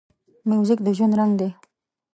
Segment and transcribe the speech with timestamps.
[0.49, 1.49] موزیک د ژوند رنګ دی.